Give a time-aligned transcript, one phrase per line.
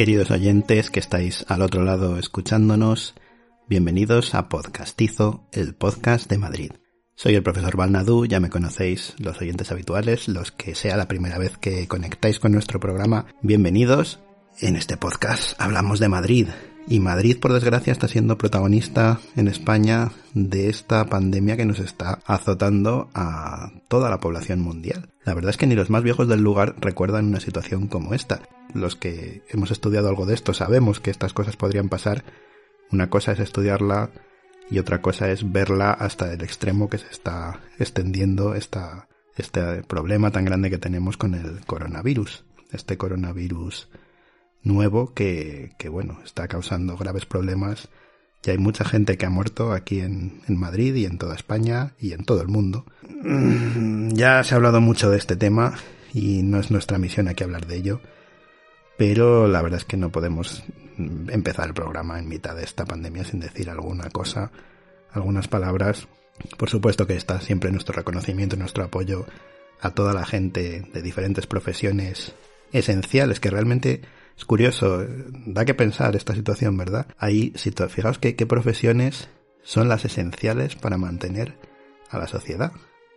[0.00, 3.12] Queridos oyentes que estáis al otro lado escuchándonos,
[3.68, 6.70] bienvenidos a Podcastizo, el podcast de Madrid.
[7.16, 11.36] Soy el profesor Balnadú, ya me conocéis los oyentes habituales, los que sea la primera
[11.36, 14.20] vez que conectáis con nuestro programa, bienvenidos.
[14.58, 16.48] En este podcast hablamos de Madrid,
[16.88, 22.20] y Madrid, por desgracia, está siendo protagonista en España de esta pandemia que nos está
[22.24, 25.08] azotando a toda la población mundial.
[25.24, 28.42] La verdad es que ni los más viejos del lugar recuerdan una situación como esta.
[28.74, 32.24] Los que hemos estudiado algo de esto sabemos que estas cosas podrían pasar.
[32.90, 34.10] Una cosa es estudiarla
[34.70, 40.44] y otra cosa es verla hasta el extremo que se está extendiendo este problema tan
[40.44, 42.44] grande que tenemos con el coronavirus.
[42.72, 43.88] Este coronavirus
[44.62, 47.88] nuevo que, que, bueno, está causando graves problemas.
[48.42, 51.94] Ya hay mucha gente que ha muerto aquí en, en Madrid y en toda España
[51.98, 52.86] y en todo el mundo.
[53.22, 55.74] Mm, ya se ha hablado mucho de este tema
[56.12, 58.00] y no es nuestra misión aquí hablar de ello.
[58.96, 60.62] Pero la verdad es que no podemos
[60.98, 64.50] empezar el programa en mitad de esta pandemia sin decir alguna cosa,
[65.12, 66.08] algunas palabras.
[66.56, 69.26] Por supuesto que está siempre nuestro reconocimiento y nuestro apoyo
[69.80, 72.34] a toda la gente de diferentes profesiones
[72.72, 74.02] esenciales que realmente
[74.40, 75.04] es curioso,
[75.44, 77.06] da que pensar esta situación, ¿verdad?
[77.18, 77.52] Ahí,
[77.90, 79.28] fijaos que qué profesiones
[79.62, 81.58] son las esenciales para mantener
[82.08, 82.72] a la sociedad.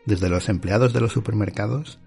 [0.05, 1.99] Desde los empleados de los supermercados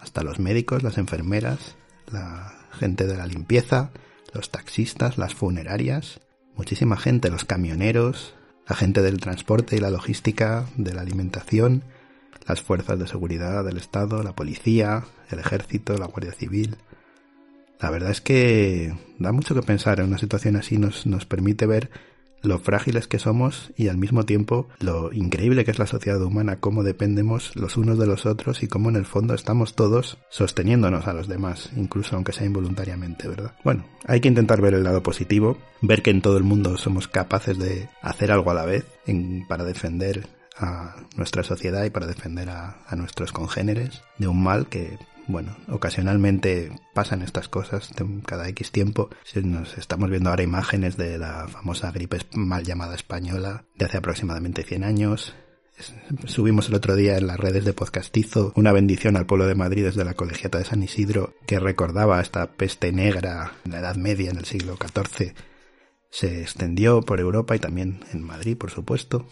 [0.00, 1.76] hasta los médicos, las enfermeras,
[2.10, 3.92] la gente de la limpieza,
[4.34, 6.20] los taxistas, las funerarias,
[6.56, 8.34] muchísima gente, los camioneros,
[8.68, 11.84] la gente del transporte y la logística, de la alimentación,
[12.48, 16.78] las fuerzas de seguridad del Estado, la policía, el ejército, la Guardia Civil,
[17.80, 21.66] la verdad es que da mucho que pensar en una situación así, nos, nos permite
[21.66, 21.90] ver
[22.42, 26.60] lo frágiles que somos y al mismo tiempo lo increíble que es la sociedad humana,
[26.60, 31.06] cómo dependemos los unos de los otros y cómo en el fondo estamos todos sosteniéndonos
[31.06, 33.52] a los demás, incluso aunque sea involuntariamente, ¿verdad?
[33.64, 37.08] Bueno, hay que intentar ver el lado positivo, ver que en todo el mundo somos
[37.08, 38.86] capaces de hacer algo a la vez
[39.48, 44.98] para defender a nuestra sociedad y para defender a nuestros congéneres de un mal que
[45.28, 47.90] bueno, ocasionalmente pasan estas cosas
[48.24, 49.10] cada X tiempo.
[49.42, 54.62] Nos estamos viendo ahora imágenes de la famosa gripe mal llamada española de hace aproximadamente
[54.62, 55.34] 100 años.
[56.24, 59.84] Subimos el otro día en las redes de Podcastizo una bendición al pueblo de Madrid
[59.84, 64.30] desde la colegiata de San Isidro que recordaba esta peste negra en la Edad Media,
[64.30, 65.34] en el siglo XIV.
[66.08, 69.26] Se extendió por Europa y también en Madrid, por supuesto.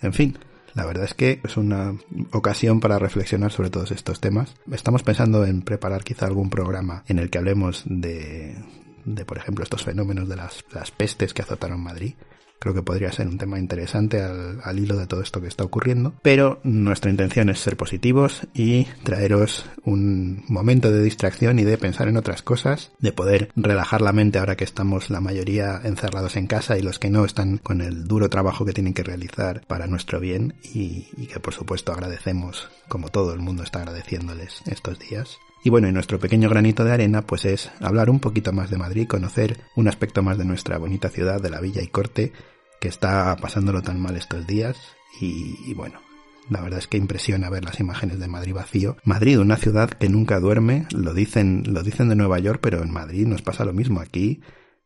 [0.00, 0.38] En fin,
[0.74, 1.94] la verdad es que es una
[2.32, 4.54] ocasión para reflexionar sobre todos estos temas.
[4.70, 8.56] Estamos pensando en preparar quizá algún programa en el que hablemos de,
[9.04, 12.14] de por ejemplo, estos fenómenos de las, las pestes que azotaron Madrid
[12.60, 16.14] creo que podría ser un tema interesante al, hilo de todo esto que está ocurriendo.
[16.22, 22.08] Pero nuestra intención es ser positivos y traeros un momento de distracción y de pensar
[22.08, 26.46] en otras cosas, de poder relajar la mente ahora que estamos la mayoría encerrados en
[26.46, 29.86] casa y los que no están con el duro trabajo que tienen que realizar para
[29.86, 34.98] nuestro bien y, y que por supuesto agradecemos, como todo el mundo está agradeciéndoles estos
[34.98, 35.38] días.
[35.62, 38.78] Y bueno, y nuestro pequeño granito de arena pues es hablar un poquito más de
[38.78, 42.32] Madrid, conocer un aspecto más de nuestra bonita ciudad, de la villa y corte,
[42.80, 44.78] que está pasándolo tan mal estos días.
[45.20, 46.00] Y, bueno,
[46.48, 48.96] la verdad es que impresiona ver las imágenes de Madrid vacío.
[49.04, 52.90] Madrid, una ciudad que nunca duerme, lo dicen, lo dicen de Nueva York, pero en
[52.90, 54.00] Madrid nos pasa lo mismo.
[54.00, 54.40] Aquí,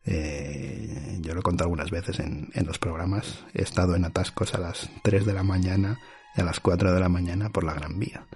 [0.05, 4.55] eh, yo lo he contado algunas veces en, en los programas, he estado en atascos
[4.55, 6.01] a las 3 de la mañana
[6.37, 8.27] y a las 4 de la mañana por la Gran Vía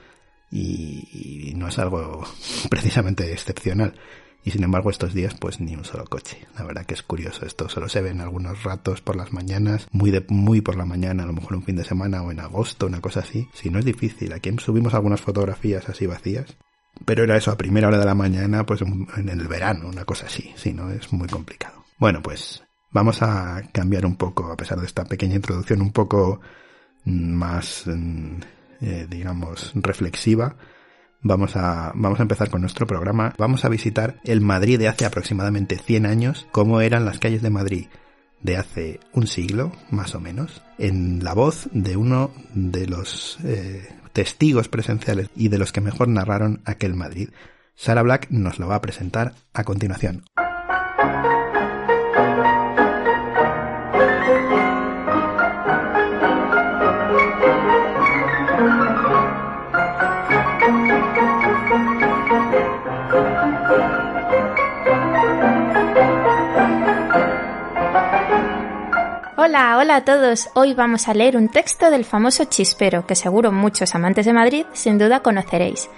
[0.50, 2.24] y, no es algo
[2.70, 3.94] precisamente excepcional.
[4.44, 6.46] Y sin embargo estos días pues ni un solo coche.
[6.56, 7.68] La verdad que es curioso esto.
[7.68, 11.26] Solo se ven algunos ratos por las mañanas, muy de, muy por la mañana, a
[11.26, 13.48] lo mejor un fin de semana o en agosto, una cosa así.
[13.52, 14.32] Si no es difícil.
[14.32, 16.56] Aquí subimos algunas fotografías así vacías.
[17.04, 20.26] Pero era eso a primera hora de la mañana, pues en el verano, una cosa
[20.26, 20.52] así.
[20.56, 21.84] Si no es muy complicado.
[21.98, 26.40] Bueno, pues vamos a cambiar un poco, a pesar de esta pequeña introducción, un poco
[27.04, 28.40] más mm,
[28.80, 30.56] eh, digamos, reflexiva,
[31.20, 33.34] vamos a, vamos a empezar con nuestro programa.
[33.38, 37.50] Vamos a visitar el Madrid de hace aproximadamente 100 años, cómo eran las calles de
[37.50, 37.86] Madrid
[38.40, 43.88] de hace un siglo, más o menos, en la voz de uno de los eh,
[44.12, 47.30] testigos presenciales y de los que mejor narraron aquel Madrid.
[47.74, 50.24] Sara Black nos lo va a presentar a continuación.
[69.80, 70.48] Hola, a todos.
[70.54, 74.66] Hoy vamos a leer un texto del famoso Chispero que seguro muchos amantes de Madrid
[74.72, 75.88] sin duda conoceréis.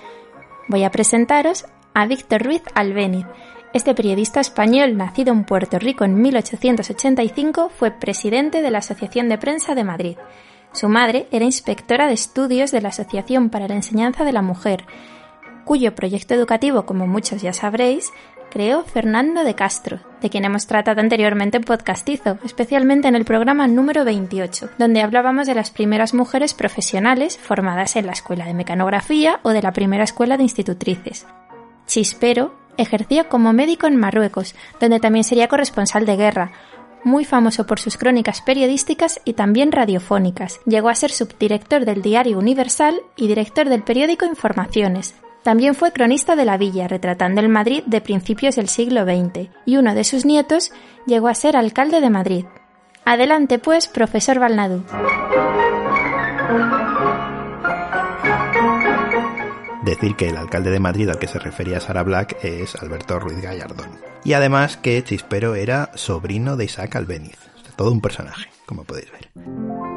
[0.69, 3.25] Voy a presentaros a Víctor Ruiz Albéniz.
[3.73, 9.39] Este periodista español, nacido en Puerto Rico en 1885, fue presidente de la Asociación de
[9.39, 10.19] Prensa de Madrid.
[10.73, 14.85] Su madre era inspectora de estudios de la Asociación para la Enseñanza de la Mujer,
[15.65, 18.13] cuyo proyecto educativo, como muchos ya sabréis,
[18.51, 23.67] creó Fernando de Castro, de quien hemos tratado anteriormente en Podcastizo, especialmente en el programa
[23.69, 29.41] número 28, donde hablábamos de las primeras mujeres profesionales formadas en la Escuela de Mecanografía
[29.43, 31.27] o de la primera Escuela de Institutrices.
[31.87, 36.53] Chispero ejerció como médico en Marruecos, donde también sería corresponsal de guerra,
[37.05, 40.61] muy famoso por sus crónicas periodísticas y también radiofónicas.
[40.67, 45.15] Llegó a ser subdirector del diario Universal y director del periódico Informaciones.
[45.43, 49.77] También fue cronista de la villa, retratando el Madrid de principios del siglo XX, y
[49.77, 50.71] uno de sus nietos
[51.07, 52.45] llegó a ser alcalde de Madrid.
[53.05, 54.85] Adelante, pues, profesor Balnadú.
[59.83, 63.41] Decir que el alcalde de Madrid al que se refería Sara Black es Alberto Ruiz
[63.41, 63.99] Gallardón.
[64.25, 67.39] Y además que Chispero era sobrino de Isaac Albéniz.
[67.77, 69.90] Todo un personaje, como podéis ver.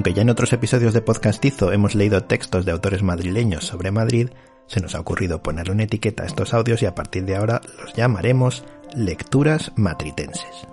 [0.00, 4.30] Aunque ya en otros episodios de Podcastizo hemos leído textos de autores madrileños sobre Madrid,
[4.66, 7.60] se nos ha ocurrido ponerle una etiqueta a estos audios y a partir de ahora
[7.78, 8.64] los llamaremos
[8.96, 10.66] lecturas matritenses.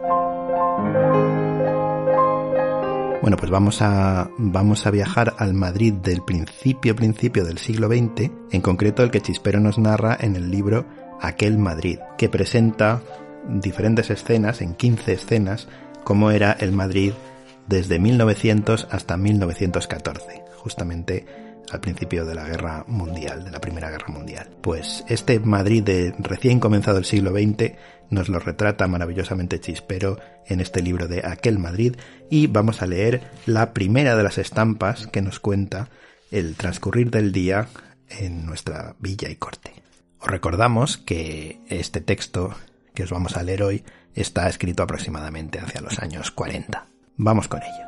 [3.21, 8.31] Bueno, pues vamos a, vamos a viajar al Madrid del principio principio del siglo XX,
[8.51, 10.85] en concreto el que Chispero nos narra en el libro
[11.19, 13.01] Aquel Madrid, que presenta
[13.45, 15.67] diferentes escenas, en 15 escenas,
[16.05, 17.11] cómo era el Madrid
[17.67, 21.25] desde 1900 hasta 1914, justamente
[21.71, 24.49] al principio de la guerra mundial, de la Primera Guerra Mundial.
[24.61, 27.73] Pues este Madrid de recién comenzado el siglo XX
[28.09, 31.95] nos lo retrata maravillosamente Chispero en este libro de Aquel Madrid
[32.29, 35.89] y vamos a leer la primera de las estampas que nos cuenta
[36.31, 37.67] el transcurrir del día
[38.09, 39.73] en nuestra villa y corte.
[40.19, 42.55] Os recordamos que este texto
[42.93, 43.83] que os vamos a leer hoy
[44.15, 46.87] está escrito aproximadamente hacia los años 40.
[47.17, 47.86] Vamos con ello.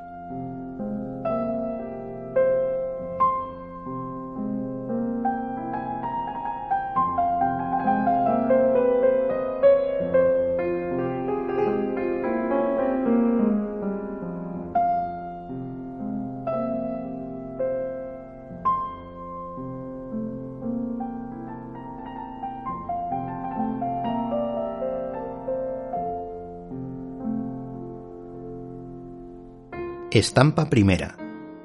[30.20, 31.16] Estampa primera.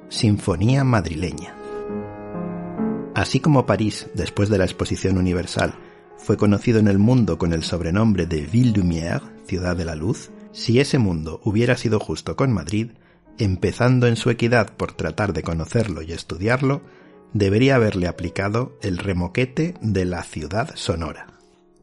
[0.07, 1.53] Sinfonía madrileña.
[3.13, 5.75] Así como París, después de la Exposición Universal,
[6.17, 10.31] fue conocido en el mundo con el sobrenombre de Ville Lumière, ciudad de la luz,
[10.53, 12.91] si ese mundo hubiera sido justo con Madrid,
[13.39, 16.81] empezando en su equidad por tratar de conocerlo y estudiarlo,
[17.33, 21.34] debería haberle aplicado el remoquete de la ciudad sonora.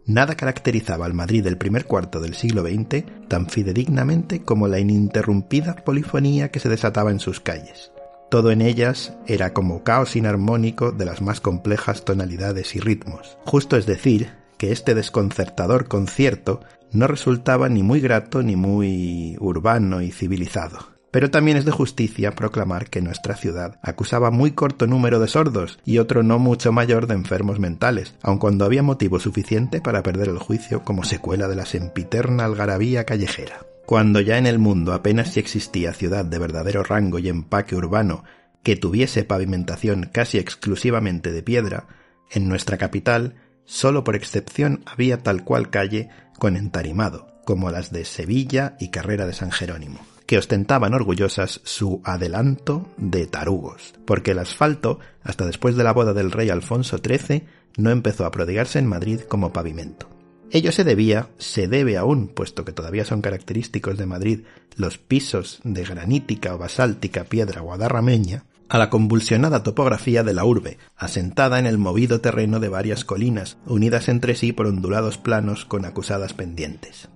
[0.06, 5.76] Nada caracterizaba al Madrid del primer cuarto del siglo XX tan fidedignamente como la ininterrumpida
[5.76, 7.92] polifonía que se desataba en sus calles.
[8.30, 13.38] Todo en ellas era como caos inarmónico de las más complejas tonalidades y ritmos.
[13.44, 16.61] Justo es decir, que este desconcertador concierto
[16.92, 20.91] no resultaba ni muy grato ni muy urbano y civilizado.
[21.12, 25.78] Pero también es de justicia proclamar que nuestra ciudad acusaba muy corto número de sordos
[25.85, 30.31] y otro no mucho mayor de enfermos mentales, aun cuando había motivo suficiente para perder
[30.31, 33.61] el juicio como secuela de la sempiterna algarabía callejera.
[33.85, 38.25] Cuando ya en el mundo apenas si existía ciudad de verdadero rango y empaque urbano
[38.62, 41.88] que tuviese pavimentación casi exclusivamente de piedra,
[42.31, 43.35] en nuestra capital
[43.66, 49.26] sólo por excepción había tal cual calle con entarimado, como las de Sevilla y Carrera
[49.26, 55.76] de San Jerónimo que ostentaban orgullosas su adelanto de tarugos, porque el asfalto, hasta después
[55.76, 57.45] de la boda del rey Alfonso XIII,
[57.76, 60.09] no empezó a prodigarse en Madrid como pavimento.
[60.50, 64.41] Ello se debía, se debe aún, puesto que todavía son característicos de Madrid
[64.76, 70.79] los pisos de granítica o basáltica piedra guadarrameña, a la convulsionada topografía de la urbe,
[70.97, 75.85] asentada en el movido terreno de varias colinas, unidas entre sí por ondulados planos con
[75.85, 77.09] acusadas pendientes.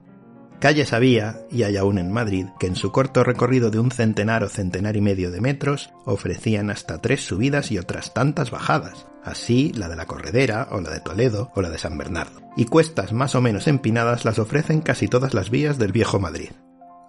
[0.61, 4.43] Calles había, y hay aún en Madrid, que en su corto recorrido de un centenar
[4.43, 9.73] o centenar y medio de metros ofrecían hasta tres subidas y otras tantas bajadas, así
[9.75, 12.41] la de la Corredera, o la de Toledo, o la de San Bernardo.
[12.57, 16.51] Y cuestas más o menos empinadas las ofrecen casi todas las vías del viejo Madrid.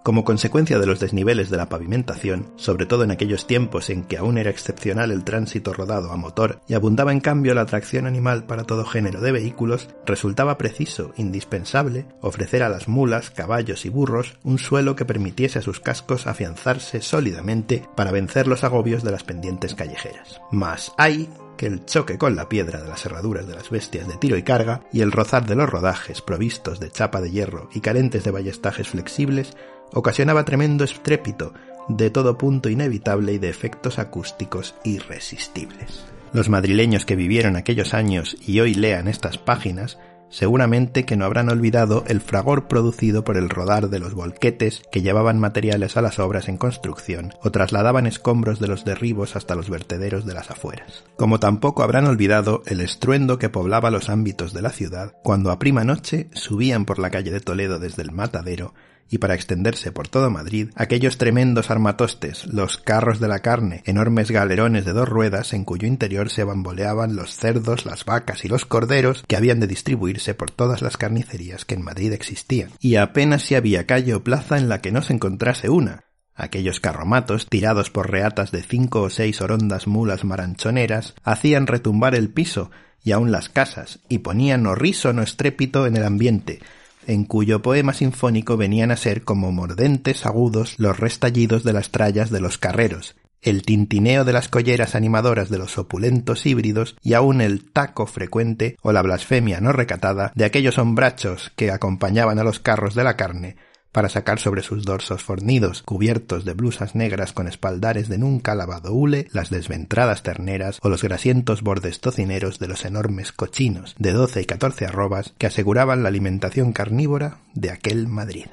[0.02, 4.16] Como consecuencia de los desniveles de la pavimentación, sobre todo en aquellos tiempos en que
[4.16, 8.44] aún era excepcional el tránsito rodado a motor y abundaba en cambio la tracción animal
[8.44, 14.38] para todo género de vehículos, resultaba preciso, indispensable, ofrecer a las mulas, caballos y burros
[14.44, 19.24] un suelo que permitiese a sus cascos afianzarse sólidamente para vencer los agobios de las
[19.24, 20.40] pendientes callejeras.
[20.50, 21.28] Mas hay
[21.58, 24.42] que el choque con la piedra de las herraduras de las bestias de tiro y
[24.44, 28.30] carga y el rozar de los rodajes provistos de chapa de hierro y carentes de
[28.30, 29.56] ballestajes flexibles
[29.92, 31.52] ocasionaba tremendo estrépito
[31.88, 36.04] de todo punto inevitable y de efectos acústicos irresistibles.
[36.32, 39.98] Los madrileños que vivieron aquellos años y hoy lean estas páginas
[40.30, 45.02] seguramente que no habrán olvidado el fragor producido por el rodar de los volquetes que
[45.02, 49.70] llevaban materiales a las obras en construcción o trasladaban escombros de los derribos hasta los
[49.70, 51.04] vertederos de las afueras.
[51.16, 55.58] Como tampoco habrán olvidado el estruendo que poblaba los ámbitos de la ciudad cuando a
[55.58, 58.74] prima noche subían por la calle de Toledo desde el matadero
[59.10, 64.30] y para extenderse por todo Madrid, aquellos tremendos armatostes, los carros de la carne, enormes
[64.30, 68.66] galerones de dos ruedas en cuyo interior se bamboleaban los cerdos, las vacas y los
[68.66, 72.70] corderos que habían de distribuirse por todas las carnicerías que en Madrid existían.
[72.80, 76.04] Y apenas si había calle o plaza en la que no se encontrase una,
[76.40, 82.28] Aquellos carromatos, tirados por reatas de cinco o seis horondas mulas maranchoneras, hacían retumbar el
[82.28, 82.70] piso
[83.02, 86.60] y aun las casas, y ponían horrísono estrépito en el ambiente,
[87.08, 92.30] en cuyo poema sinfónico venían a ser como mordentes agudos los restallidos de las trallas
[92.30, 97.40] de los carreros, el tintineo de las colleras animadoras de los opulentos híbridos y aun
[97.40, 102.60] el taco frecuente o la blasfemia no recatada de aquellos hombrachos que acompañaban a los
[102.60, 103.56] carros de la carne
[103.92, 108.92] para sacar sobre sus dorsos fornidos, cubiertos de blusas negras con espaldares de nunca lavado
[108.92, 114.42] hule, las desventradas terneras o los grasientos bordes tocineros de los enormes cochinos de doce
[114.42, 118.46] y catorce arrobas que aseguraban la alimentación carnívora de aquel Madrid.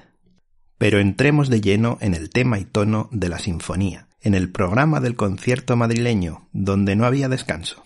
[0.77, 4.99] Pero entremos de lleno en el tema y tono de la sinfonía, en el programa
[4.99, 7.85] del concierto madrileño, donde no había descanso.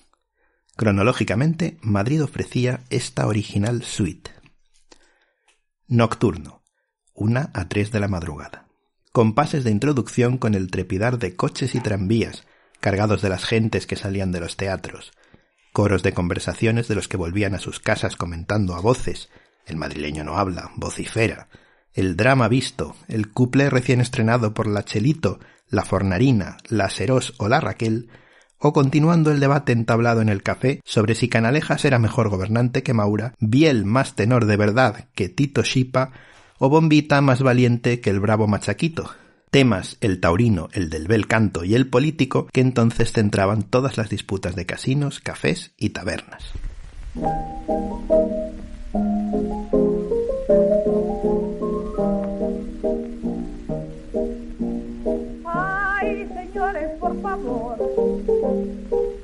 [0.75, 4.31] Cronológicamente, Madrid ofrecía esta original suite.
[5.87, 6.58] Nocturno,
[7.19, 8.65] una a tres de la madrugada.
[9.11, 12.45] Compases de introducción con el trepidar de coches y tranvías,
[12.79, 15.11] cargados de las gentes que salían de los teatros,
[15.73, 19.29] coros de conversaciones de los que volvían a sus casas comentando a voces,
[19.65, 21.49] el madrileño no habla, vocifera,
[21.93, 27.49] el drama visto, el cuplé recién estrenado por la Chelito, la Fornarina, la Serós o
[27.49, 28.09] la Raquel,
[28.57, 32.93] o continuando el debate entablado en el café sobre si Canalejas era mejor gobernante que
[32.93, 36.11] Maura, Biel más tenor de verdad que Tito Shipa,
[36.59, 39.09] o Bombita más valiente que el bravo Machaquito.
[39.49, 44.09] Temas, el taurino, el del bel canto y el político, que entonces centraban todas las
[44.09, 46.43] disputas de casinos, cafés y tabernas.
[55.45, 57.77] Ay, señores, por favor,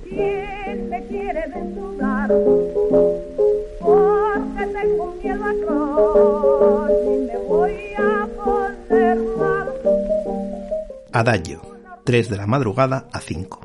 [0.10, 2.32] ¿quién me quiere desnudar?
[11.16, 11.62] Adagio,
[12.04, 13.62] 3 de la madrugada a 5.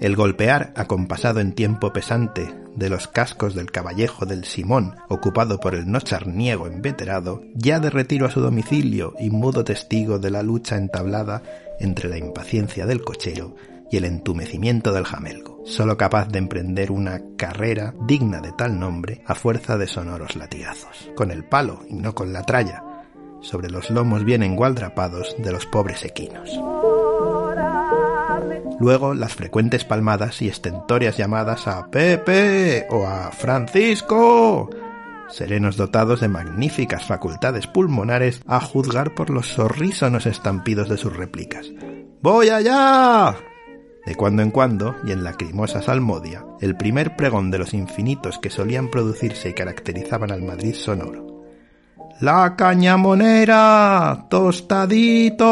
[0.00, 5.74] El golpear, acompasado en tiempo pesante, de los cascos del caballejo del Simón, ocupado por
[5.74, 10.76] el nocharniego inveterado, ya de retiro a su domicilio y mudo testigo de la lucha
[10.76, 11.42] entablada
[11.78, 13.54] entre la impaciencia del cochero
[13.90, 19.22] y el entumecimiento del jamelgo, solo capaz de emprender una carrera digna de tal nombre
[19.26, 22.84] a fuerza de sonoros latigazos, con el palo y no con la tralla,
[23.40, 26.50] sobre los lomos bien engualdrapados de los pobres equinos.
[28.80, 34.70] Luego las frecuentes palmadas y estentóreas llamadas a Pepe o a Francisco,
[35.28, 41.70] serenos dotados de magníficas facultades pulmonares a juzgar por los sorrísonos estampidos de sus réplicas.
[42.22, 43.36] ¡Voy allá!
[44.04, 48.50] De cuando en cuando, y en lacrimosa salmodia, el primer pregón de los infinitos que
[48.50, 51.32] solían producirse y caracterizaban al Madrid sonoro
[52.22, 54.26] la cañamonera.
[54.30, 55.46] Tostaditos.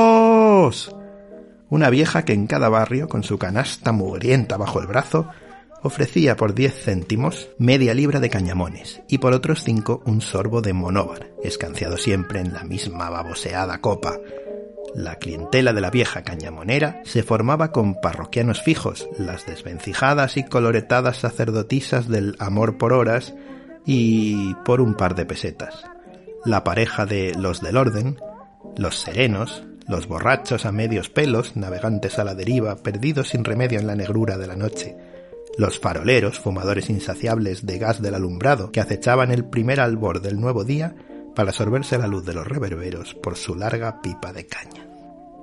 [1.69, 5.27] Una vieja que en cada barrio, con su canasta mugrienta bajo el brazo,
[5.83, 10.73] ofrecía por diez céntimos media libra de cañamones y por otros cinco un sorbo de
[10.73, 14.21] monóvar, escanciado siempre en la misma baboseada copa.
[14.95, 21.19] La clientela de la vieja cañamonera se formaba con parroquianos fijos, las desvencijadas y coloretadas
[21.19, 23.35] sacerdotisas del amor por horas
[23.87, 25.85] y por un par de pesetas.
[26.45, 28.19] La pareja de los del orden,
[28.77, 33.87] los serenos, los borrachos a medios pelos, navegantes a la deriva, perdidos sin remedio en
[33.87, 34.97] la negrura de la noche,
[35.57, 40.65] los faroleros, fumadores insaciables de gas del alumbrado, que acechaban el primer albor del nuevo
[40.65, 40.95] día
[41.41, 44.87] para sorberse la luz de los reverberos por su larga pipa de caña.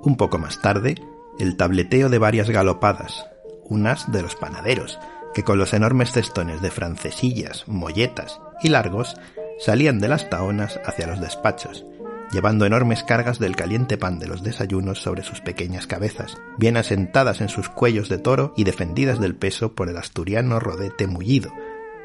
[0.04, 0.94] Un poco más tarde,
[1.40, 3.26] el tableteo de varias galopadas,
[3.64, 5.00] unas de los panaderos,
[5.34, 9.16] que con los enormes cestones de francesillas, molletas y largos
[9.58, 11.84] salían de las taonas hacia los despachos,
[12.30, 17.40] llevando enormes cargas del caliente pan de los desayunos sobre sus pequeñas cabezas, bien asentadas
[17.40, 21.52] en sus cuellos de toro y defendidas del peso por el asturiano rodete mullido.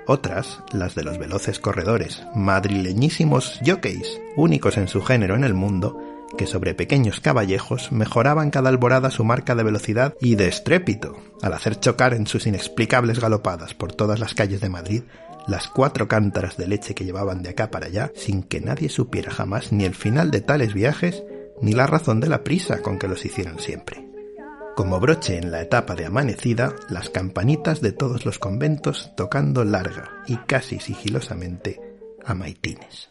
[0.06, 5.98] Otras, las de los veloces corredores, madrileñísimos jockeys, únicos en su género en el mundo,
[6.38, 11.54] que sobre pequeños caballejos mejoraban cada alborada su marca de velocidad y de estrépito, al
[11.54, 15.04] hacer chocar en sus inexplicables galopadas por todas las calles de Madrid
[15.48, 19.32] las cuatro cántaras de leche que llevaban de acá para allá, sin que nadie supiera
[19.32, 21.24] jamás ni el final de tales viajes,
[21.62, 24.13] ni la razón de la prisa con que los hicieron siempre.
[24.76, 30.24] Como broche en la etapa de amanecida, las campanitas de todos los conventos tocando larga
[30.28, 31.80] y casi sigilosamente
[32.26, 33.10] a maitines.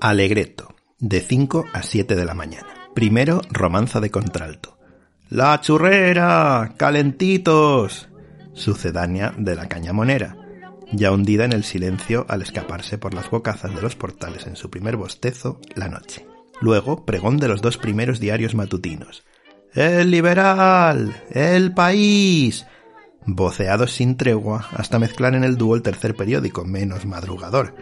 [0.00, 2.68] Alegreto, de 5 a 7 de la mañana.
[2.94, 4.79] Primero, romanza de contralto.
[5.30, 8.08] La churrera, calentitos.
[8.52, 10.36] Sucedánea de la cañamonera,
[10.90, 14.70] ya hundida en el silencio al escaparse por las bocazas de los portales en su
[14.70, 16.26] primer bostezo la noche.
[16.60, 19.22] Luego, pregón de los dos primeros diarios matutinos.
[19.72, 22.66] El liberal, el país,
[23.24, 27.76] voceados sin tregua hasta mezclar en el dúo el tercer periódico menos madrugador,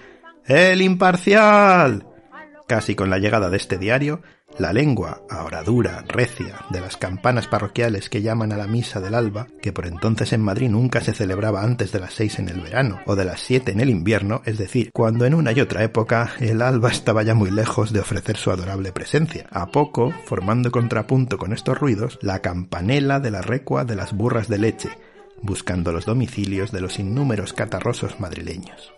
[0.44, 2.06] ¡El imparcial!
[2.66, 4.20] Casi con la llegada de este diario,
[4.58, 9.14] la lengua, ahora dura, recia, de las campanas parroquiales que llaman a la misa del
[9.14, 12.60] alba, que por entonces en Madrid nunca se celebraba antes de las seis en el
[12.60, 15.84] verano o de las siete en el invierno, es decir, cuando en una y otra
[15.84, 19.46] época el alba estaba ya muy lejos de ofrecer su adorable presencia.
[19.50, 24.48] A poco, formando contrapunto con estos ruidos, la campanela de la recua de las burras
[24.48, 24.90] de leche,
[25.40, 28.92] buscando los domicilios de los innúmeros catarrosos madrileños.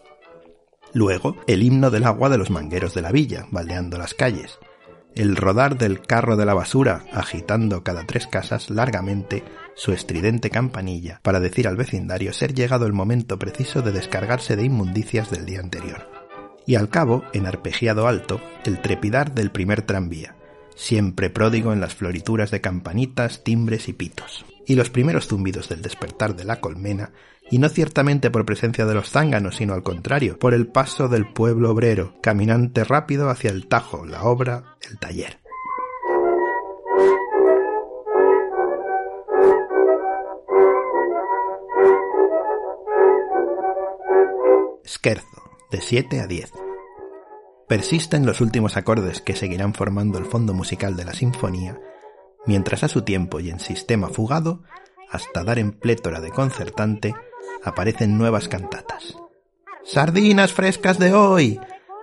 [0.93, 4.59] Luego, el himno del agua de los mangueros de la villa, baldeando las calles.
[5.15, 9.43] El rodar del carro de la basura, agitando cada tres casas largamente
[9.75, 14.65] su estridente campanilla para decir al vecindario ser llegado el momento preciso de descargarse de
[14.65, 16.09] inmundicias del día anterior.
[16.67, 20.37] Y al cabo, en arpegiado alto, el trepidar del primer tranvía,
[20.77, 24.45] siempre pródigo en las florituras de campanitas, timbres y pitos.
[24.71, 27.11] Y los primeros zumbidos del despertar de la colmena
[27.51, 31.27] y no ciertamente por presencia de los zánganos, sino al contrario, por el paso del
[31.27, 35.41] pueblo obrero, caminante rápido hacia el tajo, la obra, el taller.
[44.87, 46.53] Scherzo, de 7 a 10.
[47.67, 51.77] Persiste en los últimos acordes que seguirán formando el fondo musical de la sinfonía,
[52.47, 54.63] mientras a su tiempo y en sistema fugado,
[55.11, 57.15] hasta dar en plétora de concertante,
[57.65, 59.17] aparecen nuevas cantatas.
[59.85, 61.61] Sardinas frescas de hoy.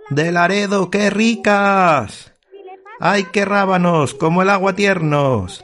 [0.10, 2.34] De Laredo, qué ricas.
[3.00, 5.64] Ay, qué rábanos, como el agua tiernos.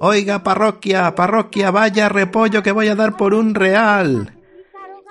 [0.00, 4.38] Oiga, parroquia, parroquia, vaya repollo que voy a dar por un real.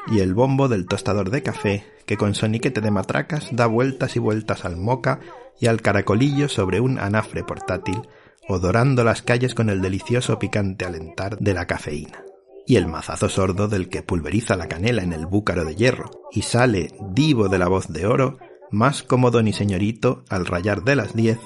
[0.08, 4.20] Y el bombo del tostador de café, que con soniquete de matracas da vueltas y
[4.20, 5.20] vueltas al moca
[5.60, 8.02] y al caracolillo sobre un anafre portátil,
[8.48, 12.24] odorando las calles con el delicioso picante alentar de la cafeína
[12.66, 16.44] y el mazazo sordo del que pulveriza la canela en el búcaro de hierro, y
[16.44, 18.38] sale, divo de la voz de oro,
[18.72, 21.40] más cómodo ni señorito, al rayar de las diez,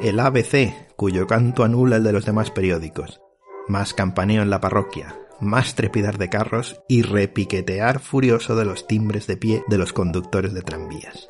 [0.00, 3.20] el ABC, cuyo canto anula el de los demás periódicos,
[3.68, 9.26] más campaneo en la parroquia, más trepidar de carros y repiquetear furioso de los timbres
[9.26, 11.28] de pie de los conductores de tranvías.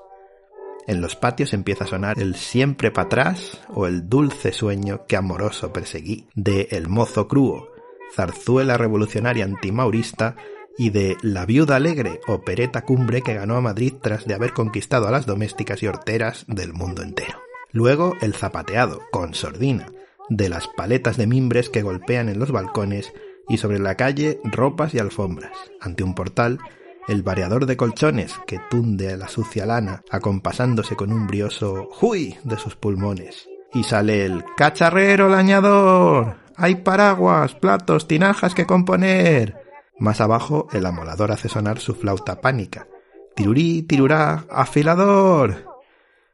[0.86, 5.16] En los patios empieza a sonar el siempre para atrás o el dulce sueño que
[5.16, 7.68] amoroso perseguí de El mozo cruo,
[8.14, 10.36] zarzuela revolucionaria antimaurista
[10.76, 15.08] y de La viuda alegre, opereta cumbre que ganó a Madrid tras de haber conquistado
[15.08, 17.38] a las domésticas y horteras del mundo entero.
[17.72, 19.90] Luego el zapateado, con sordina,
[20.28, 23.12] de las paletas de mimbres que golpean en los balcones
[23.48, 25.56] y sobre la calle ropas y alfombras.
[25.80, 26.58] Ante un portal,
[27.08, 32.36] el variador de colchones que tunde a la sucia lana, acompasándose con un brioso ¡Huy!
[32.44, 33.48] de sus pulmones.
[33.72, 39.56] Y sale el cacharrero lañador, hay paraguas, platos, tinajas que componer.
[39.98, 42.86] Más abajo, el amolador hace sonar su flauta pánica.
[43.34, 45.66] Tirurí, tirurá, afilador.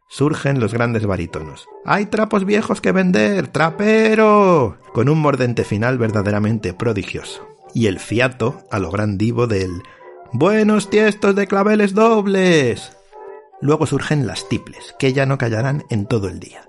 [0.08, 1.66] Surgen los grandes barítonos.
[1.84, 3.48] ¡Hay trapos viejos que vender!
[3.48, 4.78] ¡Trapero!
[4.92, 7.48] Con un mordente final verdaderamente prodigioso.
[7.72, 9.82] Y el fiato a lo gran divo del
[10.32, 12.96] Buenos tiestos de claveles dobles.
[13.60, 16.62] Luego surgen las tiples, que ya no callarán en todo el día.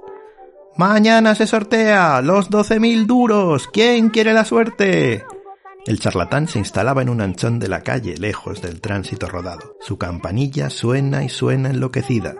[0.77, 3.67] Mañana se sortea los doce mil duros.
[3.71, 5.23] ¿Quién quiere la suerte?
[5.85, 9.77] El charlatán se instalaba en un anchón de la calle, lejos del tránsito rodado.
[9.79, 12.35] Su campanilla suena y suena enloquecida.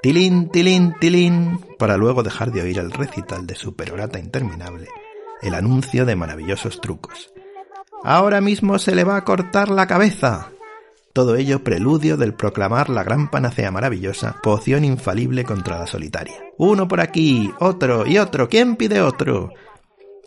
[0.00, 4.88] Tilín, tilín, tilín, para luego dejar de oír el recital de su perorata interminable,
[5.42, 7.30] el anuncio de maravillosos trucos.
[8.02, 10.48] Ahora mismo se le va a cortar la cabeza.
[11.12, 16.36] Todo ello preludio del proclamar la gran panacea maravillosa, poción infalible contra la solitaria.
[16.56, 19.52] Uno por aquí, otro y otro, ¿quién pide otro?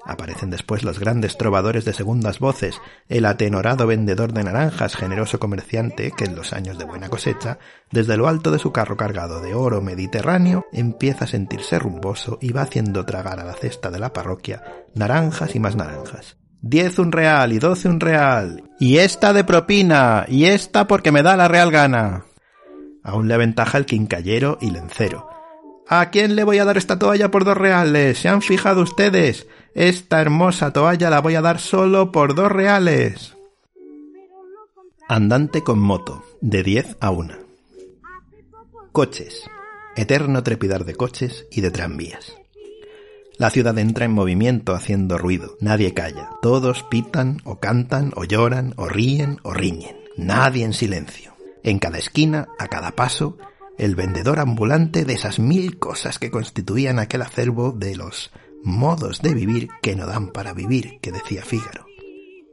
[0.06, 6.12] Aparecen después los grandes trovadores de segundas voces, el atenorado vendedor de naranjas, generoso comerciante
[6.12, 7.58] que en los años de buena cosecha,
[7.92, 12.52] desde lo alto de su carro cargado de oro mediterráneo, empieza a sentirse rumboso y
[12.52, 16.38] va haciendo tragar a la cesta de la parroquia naranjas y más naranjas.
[16.68, 18.64] Diez un real y doce un real.
[18.80, 20.26] Y esta de propina.
[20.28, 22.26] Y esta porque me da la real gana.
[23.04, 25.30] Aún le aventaja el quincallero y lencero.
[25.88, 28.18] ¿A quién le voy a dar esta toalla por dos reales?
[28.18, 29.46] ¿Se han fijado ustedes?
[29.76, 33.36] Esta hermosa toalla la voy a dar solo por dos reales.
[35.08, 37.38] Andante con moto, de diez a una.
[38.92, 39.44] Coches.
[39.96, 42.36] Eterno trepidar de coches y de tranvías.
[43.38, 45.58] La ciudad entra en movimiento haciendo ruido.
[45.60, 46.30] Nadie calla.
[46.42, 49.98] Todos pitan o cantan o lloran o ríen o riñen.
[50.16, 51.34] Nadie en silencio.
[51.62, 53.38] En cada esquina, a cada paso,
[53.78, 58.32] el vendedor ambulante de esas mil cosas que constituían aquel acervo de los
[58.64, 61.86] modos de vivir que no dan para vivir, que decía Fígaro.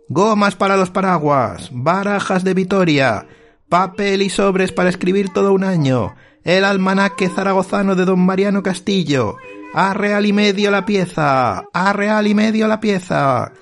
[0.09, 3.27] Gomas para los paraguas, barajas de Vitoria,
[3.69, 9.37] papel y sobres para escribir todo un año, el almanaque zaragozano de don Mariano Castillo,
[9.75, 13.53] a real y medio la pieza, a real y medio la pieza,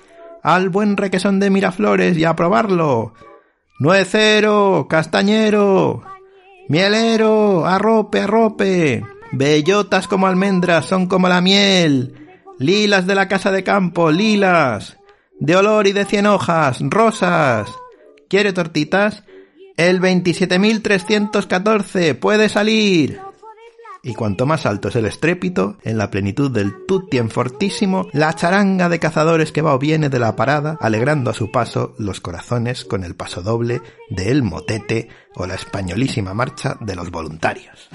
[0.43, 3.13] al buen requesón de Miraflores y a probarlo.
[3.79, 6.03] Nuecero, castañero,
[6.67, 13.63] mielero, arrope, arrope, bellotas como almendras son como la miel, lilas de la casa de
[13.63, 14.97] campo, lilas,
[15.39, 17.71] de olor y de cien hojas, rosas.
[18.29, 19.23] ¿Quiere tortitas?
[19.77, 23.30] El 27.314 puede salir
[24.03, 28.89] y cuanto más alto es el estrépito, en la plenitud del tutien fortísimo, la charanga
[28.89, 32.85] de cazadores que va o viene de la parada, alegrando a su paso los corazones
[32.85, 37.89] con el paso doble de El Motete o la españolísima marcha de los voluntarios.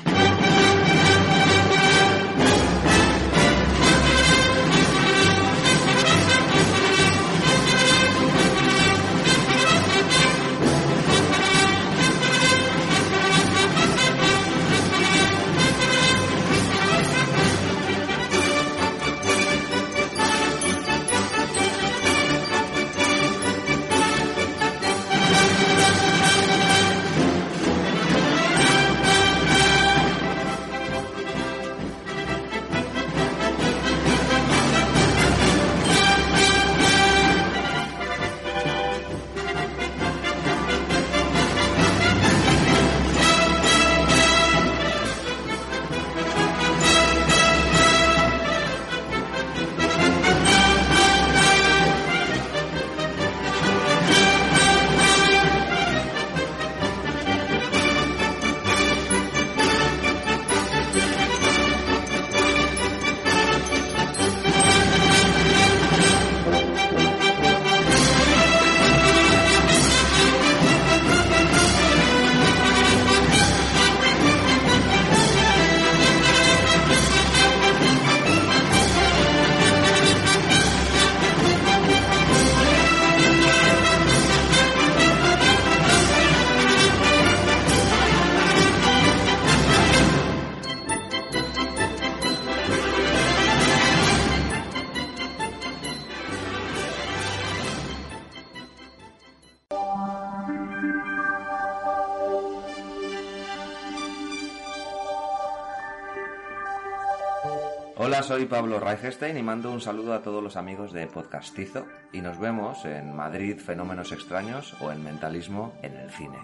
[108.26, 112.40] Soy Pablo Reichestein y mando un saludo a todos los amigos de Podcastizo y nos
[112.40, 116.38] vemos en Madrid Fenómenos Extraños o en Mentalismo en el cine.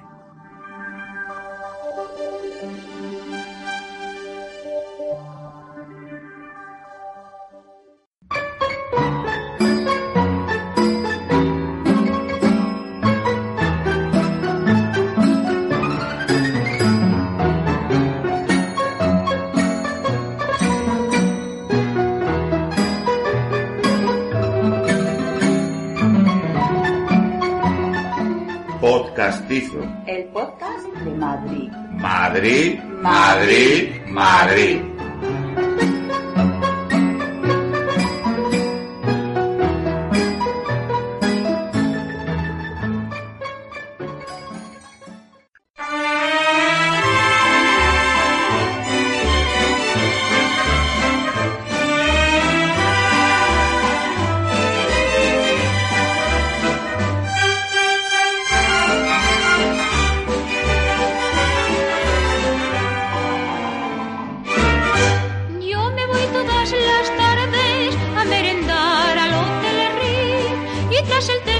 [32.33, 34.92] Madrid, Madrid, Madrid.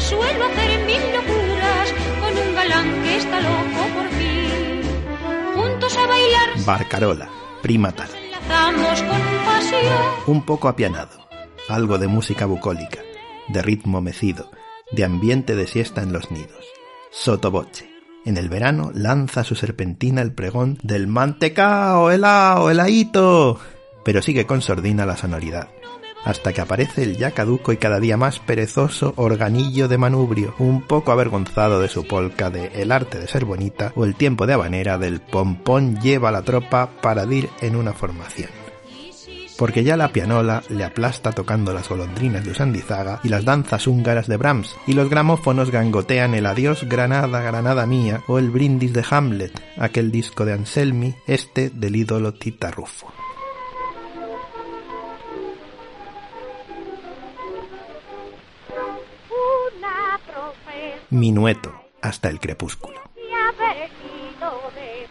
[0.09, 4.83] Suelo hacer mil locuras con un galán que está loco por mí.
[5.55, 7.29] Juntos a bailar Barcarola,
[7.63, 8.07] prima con
[9.47, 9.83] pasión.
[10.27, 11.27] Un poco apianado,
[11.69, 13.01] algo de música bucólica,
[13.49, 14.51] de ritmo mecido,
[14.91, 16.67] de ambiente de siesta en los nidos.
[17.11, 17.91] Sotoboche.
[18.25, 23.59] En el verano lanza su serpentina el pregón del mantecao, helao, helaito.
[24.05, 25.69] Pero sigue con sordina la sonoridad,
[26.25, 30.83] hasta que aparece el ya caduco y cada día más perezoso organillo de manubrio, un
[30.83, 34.55] poco avergonzado de su polca de El arte de ser bonita o el tiempo de
[34.55, 38.51] habanera del pompón lleva la tropa para dir en una formación
[39.63, 44.27] porque ya la pianola le aplasta tocando las golondrinas de Usandizaga y las danzas húngaras
[44.27, 49.05] de Brahms, y los gramófonos gangotean el Adiós Granada, Granada mía, o el brindis de
[49.09, 53.22] Hamlet, aquel disco de Anselmi, este del ídolo Tita Rufo.
[61.13, 62.99] Minueto, hasta el crepúsculo.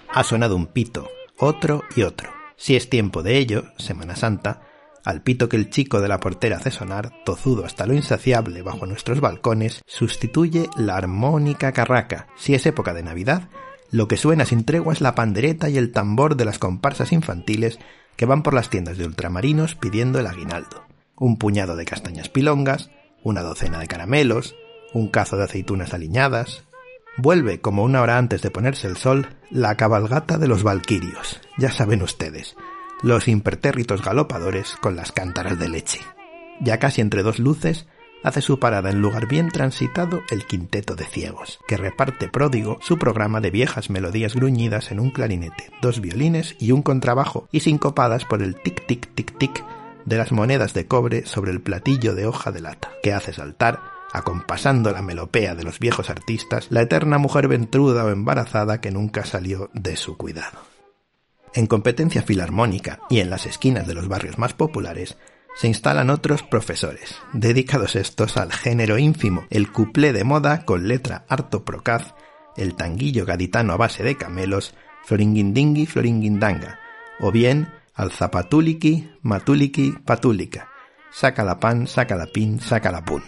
[0.09, 2.31] Ha sonado un pito, otro y otro.
[2.55, 4.63] Si es tiempo de ello, Semana Santa,
[5.05, 8.87] al pito que el chico de la portera hace sonar, tozudo hasta lo insaciable bajo
[8.87, 12.25] nuestros balcones, sustituye la armónica carraca.
[12.35, 13.49] Si es época de Navidad,
[13.91, 17.77] lo que suena sin tregua es la pandereta y el tambor de las comparsas infantiles
[18.15, 20.83] que van por las tiendas de ultramarinos pidiendo el aguinaldo.
[21.15, 22.89] Un puñado de castañas pilongas,
[23.21, 24.55] una docena de caramelos,
[24.93, 26.63] un cazo de aceitunas aliñadas,
[27.17, 31.41] Vuelve, como una hora antes de ponerse el sol, la cabalgata de los valquirios.
[31.57, 32.55] Ya saben ustedes,
[33.03, 35.99] los impertérritos galopadores con las cántaras de leche.
[36.61, 37.85] Ya casi entre dos luces,
[38.23, 42.97] hace su parada en lugar bien transitado el quinteto de ciegos, que reparte pródigo su
[42.97, 48.23] programa de viejas melodías gruñidas en un clarinete, dos violines y un contrabajo, y sincopadas
[48.23, 49.65] por el tic-tic-tic-tic
[50.05, 53.90] de las monedas de cobre sobre el platillo de hoja de lata, que hace saltar
[54.13, 59.25] acompasando la melopea de los viejos artistas, la eterna mujer ventruda o embarazada que nunca
[59.25, 60.59] salió de su cuidado.
[61.53, 65.17] En competencia filarmónica y en las esquinas de los barrios más populares
[65.55, 71.25] se instalan otros profesores, dedicados estos al género ínfimo, el cuplé de moda con letra
[71.27, 72.13] harto procaz,
[72.55, 76.79] el tanguillo gaditano a base de camelos, floringuindingui floringuindanga,
[77.19, 80.69] o bien al zapatuliki, matuliki, patúlica,
[81.11, 83.21] saca la pan, saca la pin, saca la pun.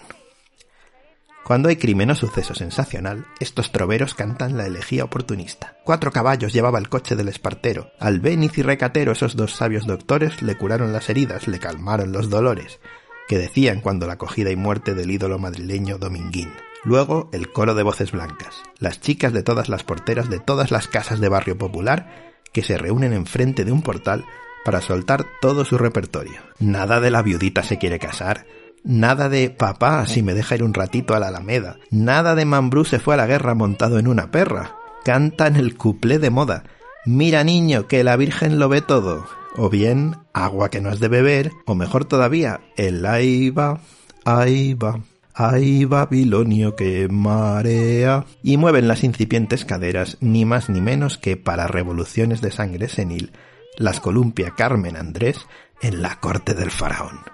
[1.44, 5.78] Cuando hay crimen o suceso sensacional, estos troveros cantan la elegía oportunista.
[5.84, 7.92] Cuatro caballos llevaba el coche del espartero.
[8.00, 12.30] Al Béniz y Recatero esos dos sabios doctores le curaron las heridas, le calmaron los
[12.30, 12.80] dolores,
[13.28, 16.54] que decían cuando la acogida y muerte del ídolo madrileño Dominguín.
[16.86, 20.88] Luego el coro de voces blancas, las chicas de todas las porteras de todas las
[20.88, 24.24] casas de barrio popular, que se reúnen enfrente de un portal
[24.64, 26.40] para soltar todo su repertorio.
[26.60, 28.46] Nada de la viudita se quiere casar,
[28.84, 31.78] Nada de papá si me deja ir un ratito a la Alameda.
[31.90, 34.76] Nada de Mambrú se fue a la guerra montado en una perra.
[35.06, 36.64] Cantan el cuplé de moda.
[37.06, 39.26] Mira niño, que la Virgen lo ve todo.
[39.56, 41.52] O bien, agua que no has de beber.
[41.66, 43.80] O mejor todavía, el ahí va,
[44.26, 45.00] ahí va.
[45.34, 48.26] Ay, Babilonio, que marea.
[48.44, 53.32] Y mueven las incipientes caderas, ni más ni menos que para revoluciones de sangre senil,
[53.78, 55.48] las columpia Carmen Andrés
[55.82, 57.33] en la corte del faraón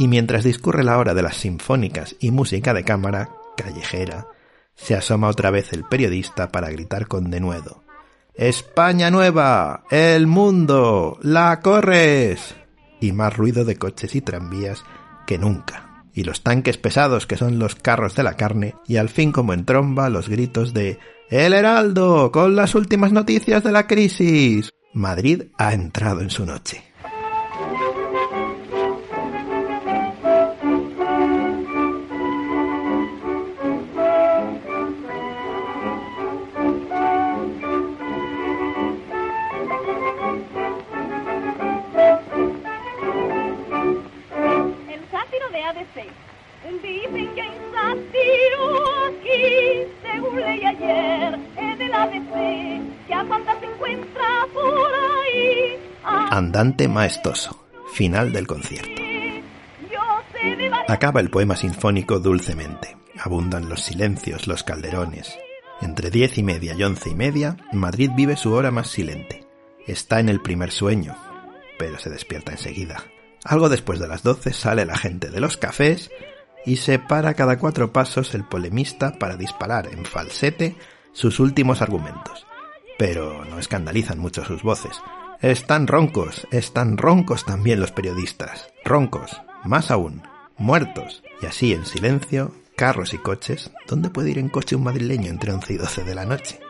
[0.00, 4.28] y mientras discurre la hora de las sinfónicas y música de cámara, callejera,
[4.74, 7.84] se asoma otra vez el periodista para gritar con denuedo.
[8.32, 12.56] España nueva, el mundo, la corres.
[12.98, 14.84] Y más ruido de coches y tranvías
[15.26, 16.06] que nunca.
[16.14, 19.52] Y los tanques pesados que son los carros de la carne, y al fin como
[19.52, 24.70] en tromba los gritos de El Heraldo, con las últimas noticias de la crisis.
[24.94, 26.89] Madrid ha entrado en su noche.
[56.30, 59.02] Andante maestoso, final del concierto.
[60.88, 62.96] Acaba el poema sinfónico dulcemente.
[63.18, 65.38] Abundan los silencios, los calderones.
[65.80, 69.46] Entre diez y media y once y media, Madrid vive su hora más silente.
[69.86, 71.16] Está en el primer sueño,
[71.78, 73.04] pero se despierta enseguida.
[73.44, 76.10] Algo después de las doce sale la gente de los cafés
[76.66, 80.76] y se para cada cuatro pasos el polemista para disparar en falsete
[81.12, 82.46] sus últimos argumentos.
[82.98, 85.00] Pero no escandalizan mucho sus voces.
[85.40, 88.68] Están roncos, están roncos también los periodistas.
[88.84, 90.22] Roncos, más aún,
[90.58, 91.22] muertos.
[91.40, 93.70] Y así en silencio, carros y coches.
[93.86, 96.60] ¿Dónde puede ir en coche un madrileño entre 11 y 12 de la noche?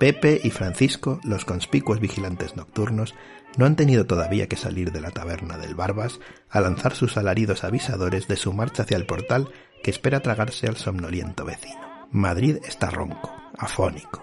[0.00, 3.14] Pepe y Francisco, los conspicuos vigilantes nocturnos,
[3.56, 7.64] no han tenido todavía que salir de la taberna del Barbas a lanzar sus alaridos
[7.64, 9.50] avisadores de su marcha hacia el portal
[9.82, 12.08] que espera tragarse al somnoliento vecino.
[12.10, 14.22] Madrid está ronco, afónico,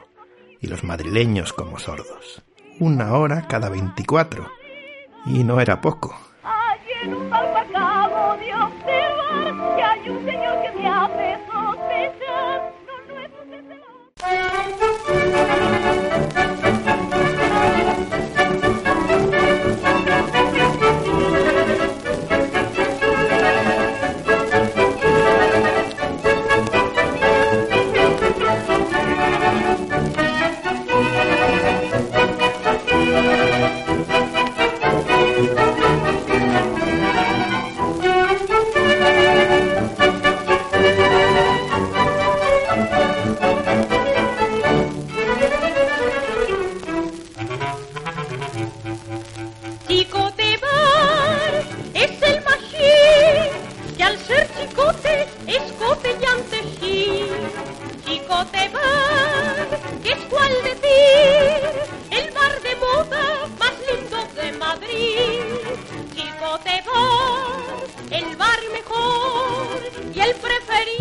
[0.59, 2.41] y los madrileños como sordos.
[2.79, 4.49] Una hora cada veinticuatro.
[5.25, 6.19] Y no era poco.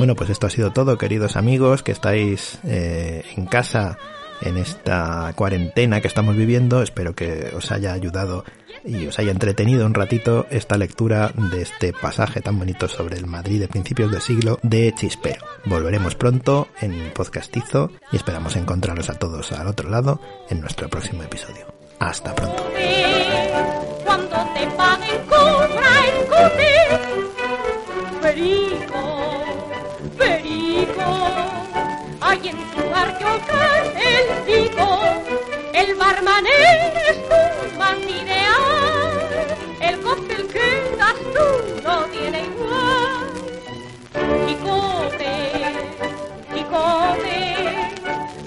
[0.00, 3.98] Bueno, pues esto ha sido todo, queridos amigos, que estáis eh, en casa
[4.40, 6.82] en esta cuarentena que estamos viviendo.
[6.82, 8.46] Espero que os haya ayudado
[8.82, 13.26] y os haya entretenido un ratito esta lectura de este pasaje tan bonito sobre el
[13.26, 15.44] Madrid de principios de siglo de Chispero.
[15.66, 21.24] Volveremos pronto en Podcastizo y esperamos encontraros a todos al otro lado en nuestro próximo
[21.24, 21.66] episodio.
[21.98, 22.64] Hasta pronto.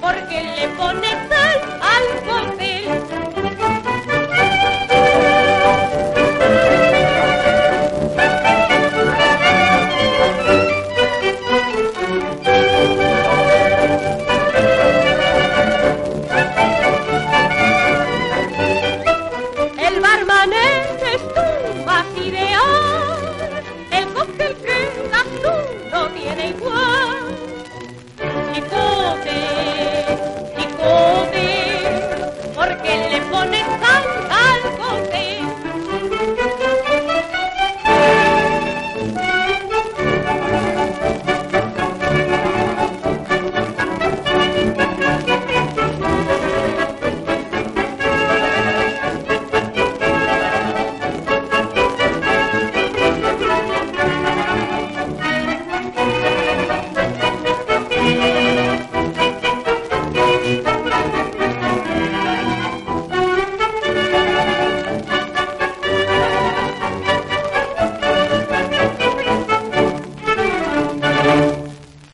[0.03, 2.52] porque le pone sal al.